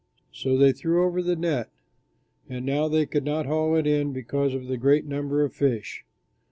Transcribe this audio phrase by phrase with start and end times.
[0.33, 1.69] So they threw over the net,
[2.49, 6.03] and now they could not haul it in because of the great number of fish.